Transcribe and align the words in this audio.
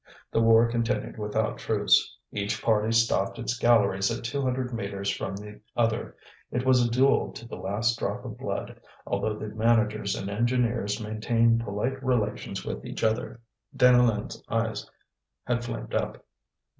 The 0.31 0.41
war 0.41 0.67
continued 0.67 1.19
without 1.19 1.59
truce. 1.59 2.17
Each 2.31 2.59
party 2.59 2.91
stopped 2.91 3.37
its 3.37 3.55
galleries 3.55 4.09
at 4.09 4.23
two 4.23 4.41
hundred 4.41 4.73
metres 4.73 5.11
from 5.11 5.35
the 5.35 5.59
other; 5.77 6.15
it 6.49 6.65
was 6.65 6.83
a 6.83 6.89
duel 6.89 7.31
to 7.33 7.47
the 7.47 7.55
last 7.57 7.99
drop 7.99 8.25
of 8.25 8.35
blood, 8.39 8.81
although 9.05 9.37
the 9.37 9.49
managers 9.49 10.15
and 10.15 10.27
engineers 10.27 10.99
maintained 10.99 11.63
polite 11.63 12.03
relations 12.03 12.65
with 12.65 12.83
each 12.83 13.03
other. 13.03 13.41
Deneulin's 13.77 14.41
eyes 14.49 14.89
had 15.45 15.63
flamed 15.63 15.93
up. 15.93 16.25